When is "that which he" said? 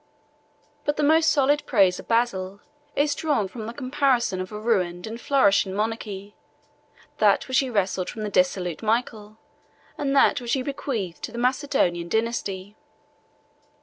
7.19-7.69, 10.15-10.63